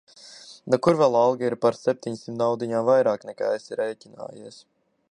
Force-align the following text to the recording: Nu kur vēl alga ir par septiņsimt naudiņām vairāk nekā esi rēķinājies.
Nu 0.73 0.79
kur 0.87 0.97
vēl 1.01 1.17
alga 1.19 1.45
ir 1.49 1.57
par 1.65 1.77
septiņsimt 1.81 2.41
naudiņām 2.43 2.89
vairāk 2.89 3.31
nekā 3.33 3.53
esi 3.61 3.81
rēķinājies. 3.83 4.61